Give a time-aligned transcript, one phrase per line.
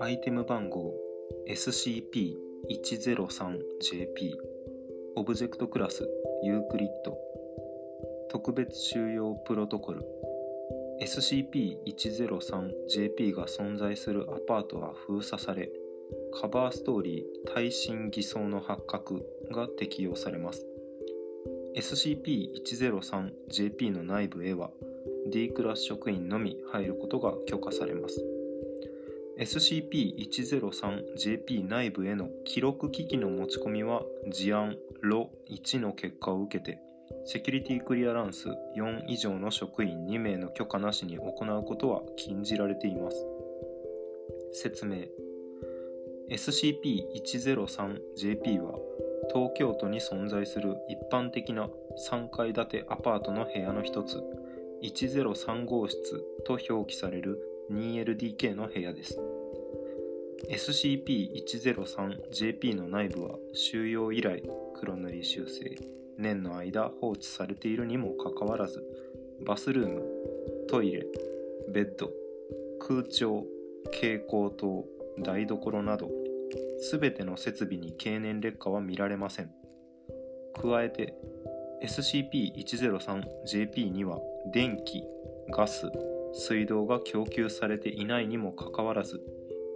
[0.00, 0.94] アイテム番号
[1.46, 4.32] SCP-103JP
[5.16, 6.08] オブジェクトクラス
[6.42, 7.18] ユークリッド。
[8.30, 10.06] 特別収容プロトコル。
[11.02, 15.70] SCP-103JP が存在するアパートは封鎖され
[16.40, 20.64] カバーストーリー耐震偽装の発覚が適用されます。
[21.76, 24.70] SCP-103JP の内部へは
[25.30, 28.22] D クラス職員のみ入ることが許可されます。
[29.38, 36.78] SCP-103JP 内部への記録機器の持ち込みは事案ロ1の結果を受けて
[37.24, 41.30] セキュリティクリアランス4以上の職員2名の許可なしに行う
[41.64, 43.26] ことは禁じられています。
[44.52, 45.04] 説明。
[46.30, 48.78] SCP-103JP は
[49.32, 51.68] 東京都に存在する一般的な
[52.10, 54.22] 3階建てアパートの部屋の一つ。
[54.82, 57.38] 103号室と表記される
[57.70, 59.20] 2LDK の部屋です。
[60.48, 64.42] SCP-103JP の内部は収容以来
[64.74, 65.76] 黒塗り修正
[66.16, 68.82] 年の間放置されているにもかかわらず
[69.46, 70.02] バスルーム
[70.68, 71.06] トイレ
[71.72, 72.10] ベッド
[72.80, 73.46] 空調
[73.92, 74.84] 蛍光灯
[75.22, 76.10] 台所など
[76.90, 79.52] 全ての設備に経年劣化は見られません。
[80.60, 81.14] 加えて
[81.84, 85.04] SCP-103JP には電気
[85.50, 85.90] ガス
[86.32, 89.20] 水道が供給されていないにもかかわらず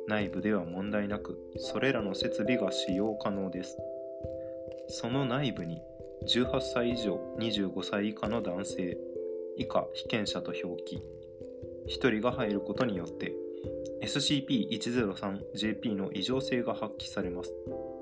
[0.06, 3.76] 内部では問題なくそれらの設備が使用可能です。
[4.88, 5.80] その内部に
[6.26, 8.98] 18歳以上25歳以下の男性
[9.56, 11.02] 以下被験者と表記。
[11.88, 13.34] 1人が入ることによって
[14.02, 17.54] SCP-103JP の異常性が発揮されます。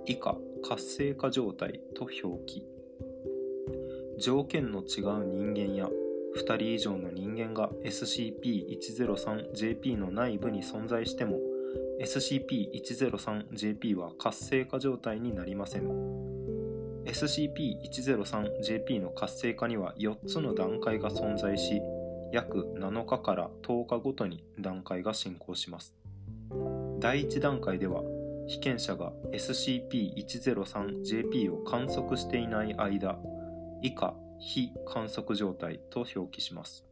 [0.06, 2.64] 以下活性化状態と表記。
[4.18, 5.88] 条件の違う人間や
[6.36, 11.38] 2人以上の人間が SCP-103JP の内部に存在しても
[12.00, 15.82] SCP-103JP は活性化状態になりません。
[17.04, 21.82] SCP-103JP の活性化には4つの段階が存在し
[22.32, 25.94] 約7日から10日ごとに段階が進行します。
[26.98, 28.02] 第1段階では
[28.46, 33.18] 被験者が SCP-103JP を観測していない間
[33.82, 36.84] 以下非観測状態と表記します。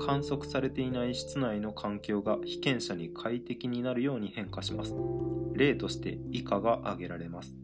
[0.00, 4.94] 観測されていない室内の環境が被験者に快適になるように変化します。
[5.52, 7.56] 例として以下が挙げられます。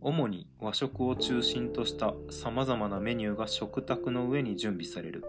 [0.00, 5.24] 主に和食を中心とした様々なメニューが食卓の上に準備される。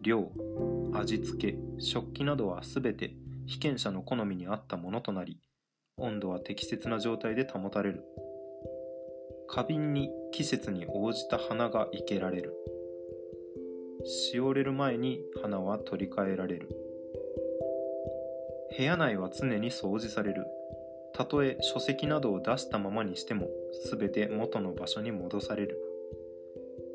[0.00, 0.32] 量
[0.92, 3.14] 味付け食器などは全て
[3.46, 5.38] 被験者の好みに合ったものとなり
[5.96, 8.02] 温度は適切な状態で保たれる。
[9.54, 12.54] 花瓶に季節に応じた花が生けられる。
[14.06, 16.70] しおれる前に花は取り替えられる。
[18.74, 20.46] 部屋内は常に掃除される。
[21.12, 23.50] たとえ書籍などを出したままにしても
[23.90, 25.76] 全て元の場所に戻される。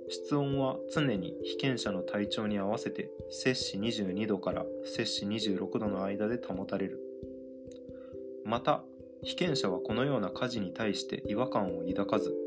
[0.09, 6.99] 室温は常に被験者の体調に合わせて摂氏22度から摂氏26度の間で保たれる。
[8.43, 8.83] また
[9.21, 12.46] 被験者はこのような家事に対して違和感を抱かず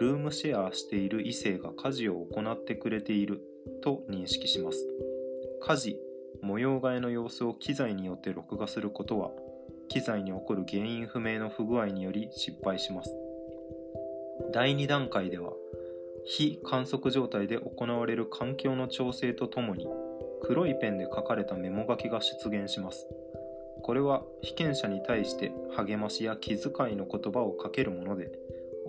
[0.00, 3.40] ルームシェアしている異性が家事を行ってくれている。
[3.82, 4.86] と認識します。
[5.62, 5.96] 家事
[6.42, 9.30] 模様替えの様子を機材によって録画することは
[9.88, 13.14] 機材に起こる原因不明の不具合により失敗します。
[14.52, 15.52] 第2段階では
[16.24, 19.86] 非観測状態で行われる環境の調整とともに
[20.42, 23.06] 黒いペンで書かれたメモ書きが出現します。
[23.82, 28.30] これは被験者に対して励ましや気遣いの言葉をかけるもので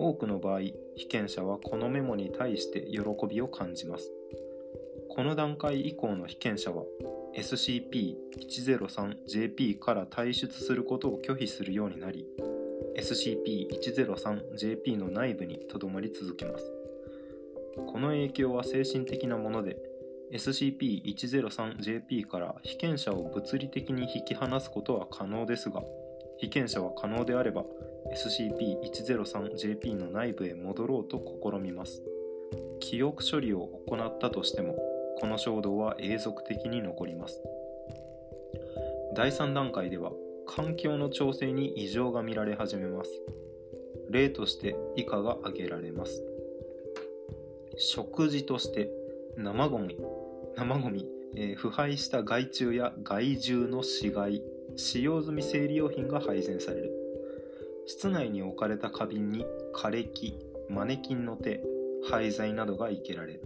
[0.02, 0.62] 多くの場合
[0.96, 2.98] 被験者はこのメモに対して喜
[3.28, 4.10] びを感じます。
[5.08, 6.82] この段階以降の被験者は
[7.36, 12.26] SCP-103JP から退出することを拒否するようになり
[12.96, 16.72] SCP-103JP の内部にとどまり続けます。
[17.86, 19.76] この影響は精神的なもので
[20.32, 25.80] SCP-103JP から被験者を物理的に引き離すことは可能ですが
[26.38, 27.64] 被験者は可能であれば
[28.14, 32.02] SCP-103JP の内部へ戻ろうと試みます。
[32.80, 34.76] 記憶処理を行ったとしても
[35.20, 37.40] この衝動は永続的に残ります。
[39.14, 40.10] 第3段階では
[40.46, 43.10] 環境の調整に異常が見られ始めます。
[44.10, 46.22] 例として以下が挙げられます。
[47.78, 48.90] 食事として
[49.36, 49.96] 生ゴミ
[50.56, 51.06] 生ゴミ、
[51.36, 54.42] えー、腐敗した害虫や害獣の死骸
[54.76, 57.01] 使用済み生理用品が配膳される。
[57.86, 59.44] 室内に置かれた花瓶に
[59.74, 60.38] 枯れ木
[60.68, 61.60] マネキンの手
[62.08, 63.42] 廃材などが生けられる。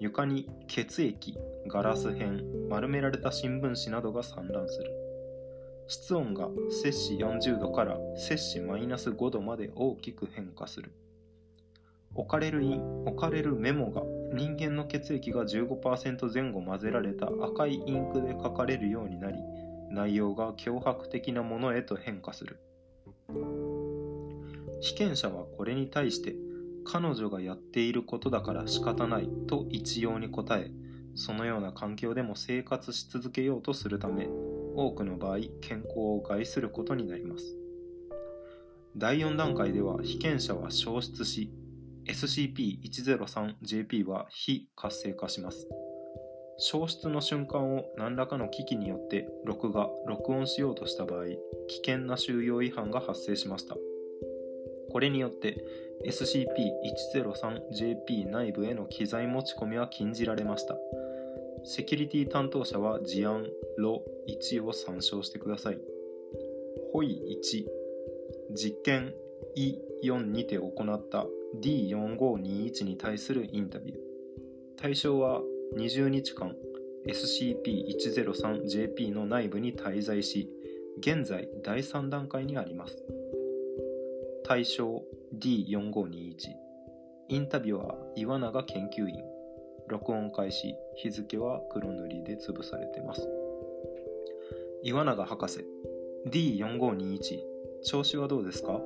[0.00, 1.36] 床に血液
[1.68, 4.90] ガラス片丸められた新聞紙などが散乱する。
[5.86, 10.92] 室温が摂氏40度から摂氏マイナス5度まで大きく変化する。
[12.14, 12.62] 置かれる
[13.06, 14.02] 置かれるメモが
[14.32, 19.38] 人間の血液が15%前後混ぜられた赤いインクで書かれるようになり
[19.90, 22.58] 内容が脅迫的なものへと変化する。
[24.84, 26.36] 被験者はこれに対して
[26.84, 30.70] 彼女がやっていることだから仕方ないと一様に答え
[31.14, 34.28] そのような環境でも生活し続けようとするため
[34.76, 37.56] 多くの場合健康を害することになります
[38.94, 41.50] 第4段階では被験者は消失し
[42.06, 45.66] SCP-103JP は非活性化します
[46.58, 51.24] 消失の瞬間を何らかの機器によって録画録音しようとした場合
[51.68, 53.76] 危険な収容違反が発生しました
[54.94, 55.56] これによって
[56.06, 60.76] SCP-103JP 内部への機材持ち込みは禁じられました。
[61.64, 63.44] セキュリティ担当者は事案
[63.76, 65.80] ロ1を参照してください。
[66.92, 67.66] ホイ1
[68.54, 69.12] 実験
[70.04, 70.72] E4 にて行っ
[71.08, 71.26] た
[71.60, 73.98] D4521 に対するインタビュー。
[74.76, 75.40] 対象は
[75.76, 76.54] 20日間
[77.08, 80.48] SCP-103JP の内部に滞在し
[80.98, 83.02] 現在第3段階にあります。
[84.46, 85.02] 対象
[85.38, 86.34] D4521
[87.28, 89.24] インタビュアー岩永研究員。
[89.88, 93.26] 録音開始日付は黒塗りで潰されてます。
[94.82, 95.64] 岩永博士
[96.28, 97.20] D4521
[97.84, 98.82] 調子はどうですか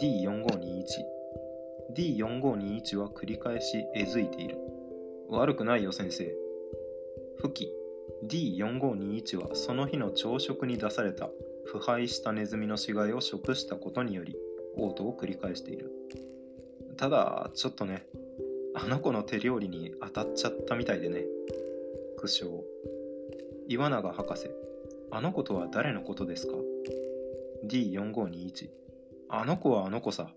[0.00, 0.84] ？D4521
[1.94, 4.56] D4521 は繰り返しえずいている。
[5.28, 6.34] 悪くないよ先生。
[7.36, 7.70] 不記
[8.24, 11.28] D4521 はその日の朝食に出された
[11.66, 14.34] 腐敗したネズミの死骸を食したことにより
[14.76, 15.90] 嘔吐を繰り返している
[16.96, 18.06] ただちょっとね
[18.78, 21.24] あの子の手料理に当たっちゃったみたいでね。
[22.18, 22.62] 苦笑。
[23.68, 24.50] 岩永博士。
[25.10, 26.52] あの子とは誰のことですか
[27.64, 28.68] ?D4521。
[29.30, 30.28] あの子はあの子さ。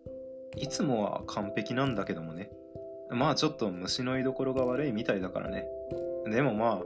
[0.56, 2.50] いつもは完璧なんだけどもね。
[3.12, 5.66] まあちょっと虫の居所が悪いみたいだからね。
[6.32, 6.84] でもまあ、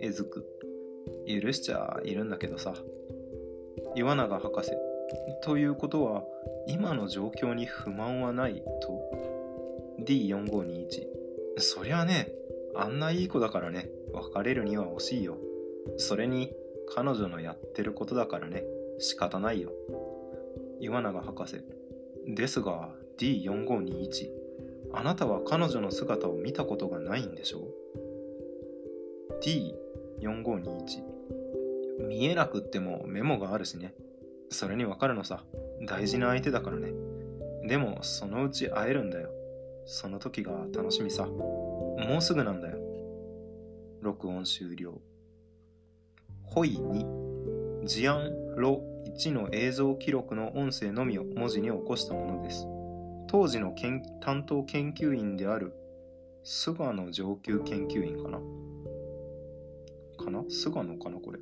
[0.00, 0.46] えずく。
[1.26, 2.72] 許しちゃいるんだけどさ。
[3.94, 4.70] 岩永博士。
[5.42, 6.24] ということは、
[6.66, 9.08] 今の状況に不満はないと。
[10.04, 11.06] D4521
[11.58, 12.28] そりゃあね
[12.76, 13.88] あんないい子だからね。
[14.12, 15.36] 別れるには惜しいよ。
[15.96, 16.52] それに
[16.94, 18.64] 彼女のやってることだからね。
[18.98, 19.72] 仕方ないよ。
[20.80, 21.60] 岩永博士。
[22.26, 24.28] ですが D4521
[24.92, 27.62] あなたは彼女の姿を見たことがないんでしょ
[29.42, 33.94] ?D4521 見えなくってもメモがあるしね。
[34.50, 35.44] それにわかるのさ
[35.86, 36.92] 大事な相手だからね
[37.66, 39.30] でもそのうち会えるんだよ
[39.90, 41.26] その時が楽しみさ。
[41.26, 42.76] もうすぐなんだよ。
[44.02, 45.00] 録音終了。
[46.42, 52.66] ホイ2、事案ロ1の映像記録の音声のみを文字に起こしたものです。
[53.28, 53.74] 当時の
[54.20, 55.72] 担当研究員である
[56.44, 58.38] 菅野上級研究員かな？
[60.22, 60.44] かな？
[60.50, 61.38] 菅野かなこれ。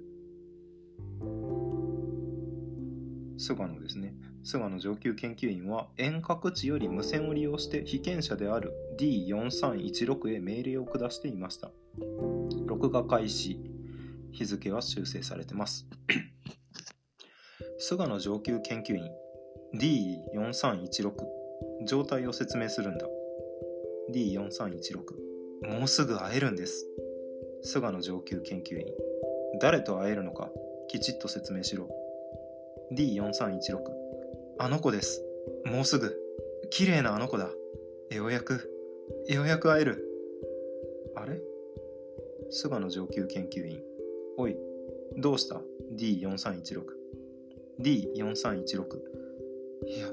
[3.39, 4.15] 菅野ですね。
[4.45, 11.71] 菅野上級研究員は遠隔地より無線を利用して被験者である D4316 へ命令を下していました。
[12.67, 13.61] 録画開始。
[14.33, 15.87] 日付は修正されてます。
[17.79, 19.11] 菅野上級研究員
[19.75, 21.13] D4316
[21.87, 23.07] 状態を説明するんだ。
[24.13, 25.27] D4316
[25.79, 26.87] もうすぐ会えるんです。
[27.63, 28.87] 菅野上級研究員
[29.61, 30.51] 誰と会えるのか
[30.89, 31.89] きちっと説明しろ。
[32.93, 33.79] D4316
[34.59, 35.23] あの子です。
[35.65, 36.17] もうすぐ。
[36.71, 37.51] 綺麗なあの子だ。
[38.11, 38.71] ようやく、
[39.29, 40.05] ようやく会える。
[41.15, 41.41] あれ？
[42.51, 43.83] 菅野上級研究員。
[44.37, 44.57] おい、
[45.17, 45.61] どうした
[45.97, 46.83] ?D4316。
[47.81, 48.85] D4316。
[49.87, 50.07] いや、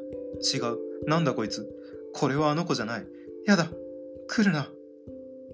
[0.53, 0.77] 違う。
[1.07, 1.67] なんだこいつ。
[2.13, 3.07] これはあの子じゃない。
[3.45, 3.69] やだ。
[4.27, 4.67] 来るな。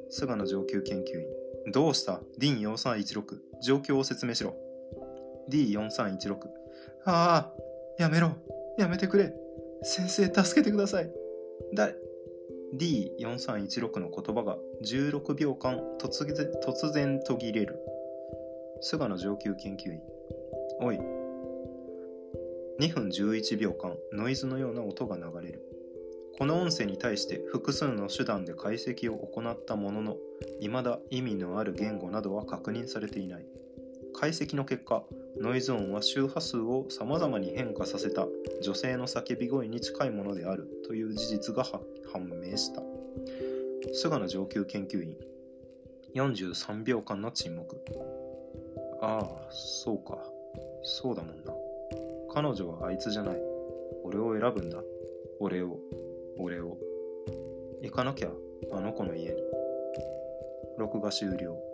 [0.10, 1.72] 菅野上級研究員。
[1.72, 3.24] どうした ?D4316。
[3.62, 4.56] 状況を説明しろ。
[5.52, 6.59] D4316。
[7.06, 7.54] ああ、
[7.98, 8.36] やめろ。
[8.78, 9.34] やめてくれ。
[9.84, 11.12] 先生、助けてください。
[11.74, 11.96] 誰
[12.76, 17.80] ?D4316 の言葉が16秒間突然突然途切れる。
[18.82, 20.02] 菅野上級研究員。
[20.82, 21.00] おい。
[22.80, 25.62] 2分11秒間、ノイズのような音が流れる。
[26.38, 30.18] この音声に対して複数の手段で解析を行ったものの、
[30.62, 33.46] 未だ意味のある言語などは確認されていない。
[34.14, 35.04] 解析の結果、
[35.42, 38.28] ノイズ音は周波数を様々に変化させた。
[38.62, 40.68] 女性の叫び声に近いものである。
[40.86, 41.82] という事実が判
[42.30, 42.82] 明した。
[43.94, 45.16] 菅野上級研究員。
[46.14, 47.78] 43秒間の沈黙。
[49.02, 50.18] ああそうか。
[50.84, 51.54] そうだもんな。
[52.34, 53.38] 彼女はあいつじゃない。
[54.04, 54.84] 俺を選ぶんだ。
[55.40, 55.80] 俺を。
[56.38, 56.78] 俺を。
[57.82, 58.30] 行かなきゃ
[58.74, 59.36] あの子の家に。
[60.78, 61.69] 録画終了。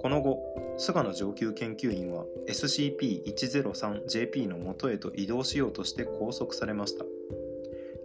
[0.00, 0.38] この後
[0.78, 7.04] 菅野上級研究員は SCP-103JP の元へと移動しようとして拘束されました。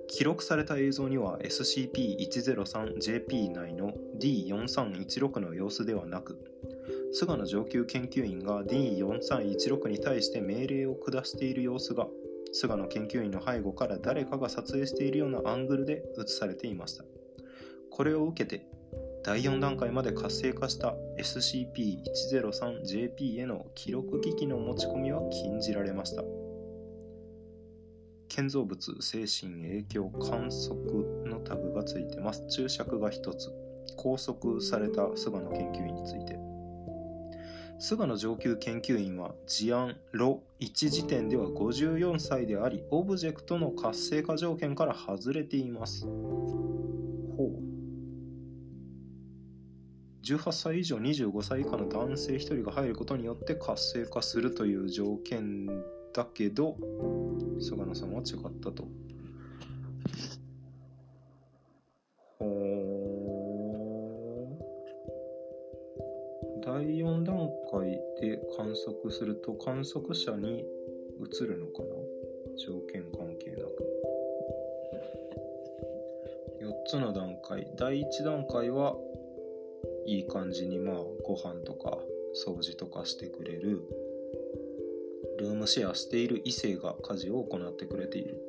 [0.07, 6.37] 記録された映像には SCP-103JP 内の D4316 の様子ではなく
[7.13, 12.07] 菅野上級研究員が D4316 に対して命令を下している様子が
[12.51, 17.05] 菅野研究員の背後から誰かが撮影しているようなアングルで映されていました。
[17.89, 18.65] これを受けて
[19.23, 26.25] 第4段階まで活性化した SCP-103JP への記録機器の持ち込みは禁じられました。
[28.27, 32.45] 建造物精神影響観測のタグがついてます。
[32.49, 33.49] 注釈が1つ。
[33.95, 36.37] 拘束された菅野研究員について。
[37.79, 46.05] 菅野上級研究員は事案ロ1時点では54歳でありオブジェクトの活性化条件から外れています。
[50.23, 55.67] 18歳以上25歳以下の男性1人が入ることによって活性化するという条件
[56.13, 56.77] だけど
[57.59, 58.87] 菅野さんは違ったと。
[62.39, 62.53] ほー
[66.65, 70.63] 第4段階で観測すると観測者に
[71.19, 71.89] 移るのかな？
[72.57, 73.69] 条件関係なく。
[76.61, 77.67] 4つの段階。
[77.75, 78.95] 第1段階は
[80.05, 81.99] いい感じにまあご飯とか
[82.45, 83.81] 掃除とかしてくれる
[85.39, 88.41] ルームシェアしている異性が家事を行ってくれている。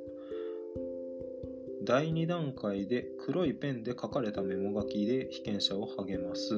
[1.82, 6.56] 第2段階で黒いペンで書かれたメモ書きで被験者を励ます。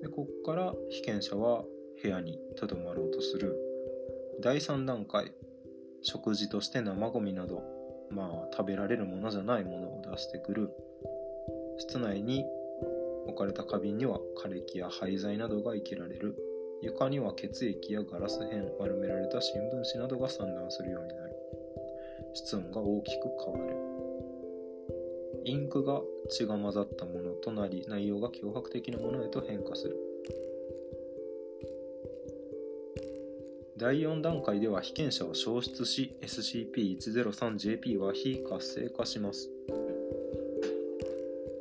[0.00, 1.64] でここから被験者は
[2.02, 3.56] 部屋にとどまろうとする。
[4.40, 5.32] 第3段階
[6.02, 7.62] 食事として生ゴミなど
[8.10, 10.70] まあ食べられるものじゃないものを出してくる。
[11.80, 12.44] 室内に
[13.26, 16.36] 置かれた花瓶には枯れ木や廃材などが生けられる。
[16.82, 21.34] 床には血液やガラス片丸められた新聞紙などが散乱するようになる。
[22.34, 23.76] 室温が大きく変わる。
[25.46, 29.96] インクが血が混ざったものとなり内容が脅迫的なものへと変化する。
[33.78, 39.48] 第4段階では被験者を消失し SCP-103JP は非活性化します。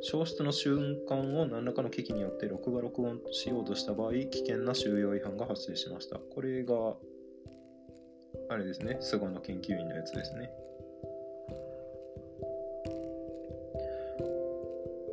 [0.10, 6.18] 消失の瞬間を何らかの機器によって録画録音しようとした場合、危険な収容違反が発生しました。
[6.18, 6.96] これが、
[8.50, 10.50] あれですね、菅野研究員のやつですね。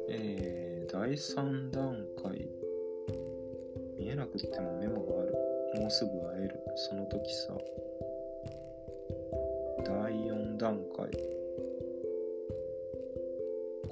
[0.09, 2.49] えー、第3段階。
[3.99, 5.35] 見えなくってもメモがある。
[5.79, 6.59] もうすぐ会える。
[6.75, 7.55] その時さ。
[9.85, 11.36] 第4段階。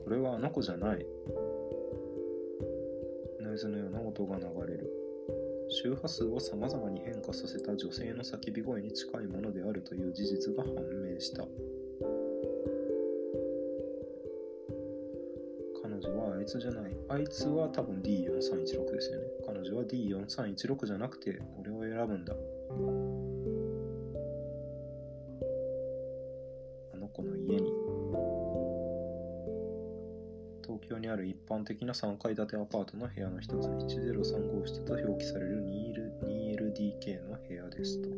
[0.04, 1.06] これはあの子じゃない。
[3.40, 4.90] ノイズのような音が流れる。
[5.70, 11.44] 周波数を様々に変化させた女性の叫び声に近いものであるという事実が判明した。
[15.82, 16.96] 彼女はあいつじゃない。
[17.08, 19.26] あいつは多分 D4316 ですよね。
[19.46, 22.34] 彼女は D4316 じゃなくて、俺を選ぶんだ。
[30.88, 38.08] 京にある一般的な3階建てアパートの部屋の一つ103号室と表記される 2LDK の部屋ですと。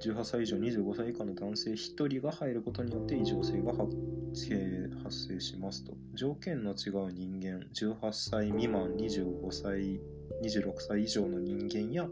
[0.00, 3.92] 18歳以上25歳以下の男性1人が入ることによって異常性が発
[4.32, 5.92] 生しますと。
[6.14, 10.00] 条件の違う人間、18歳未満25歳、
[10.42, 12.08] 26歳以上の人間や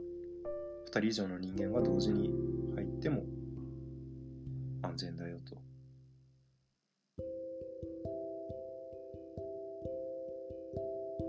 [0.86, 2.30] 2人以上の人間が同時に
[2.74, 3.22] 入っても
[4.82, 5.56] 安全だよと。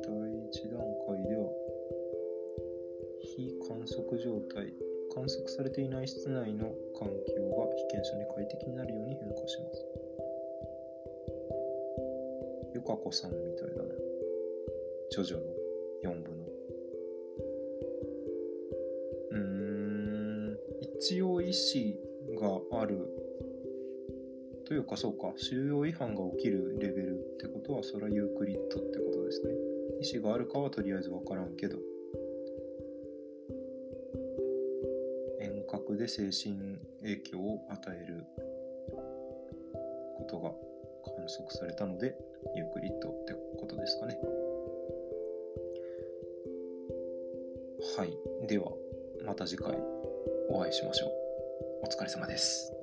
[0.04, 1.50] 第1段階では
[3.22, 4.74] 非観測状態
[5.14, 9.86] 観測されていない室内の環境が被験者に快適になるように変化します。
[12.76, 13.96] よかこさんみたいだな。
[15.10, 15.44] ジョジョの
[16.04, 16.47] 4部の。
[21.00, 23.08] 必要意思がある
[24.66, 29.54] というかそうか収容違反が起きるレベルってことはそれはユークリッドってことですね。
[30.02, 31.78] 意思があるかはとりあえず分からんけど。
[35.40, 38.26] 遠隔で精神影響を与える
[40.18, 40.50] ことが
[41.06, 42.18] 観測されたので
[42.56, 44.20] ユークリッドってことですかね。
[47.98, 48.48] はい。
[48.48, 48.72] では
[49.26, 49.97] また次回。
[50.50, 51.12] お会いしましょう。
[51.84, 52.77] お疲れ様です。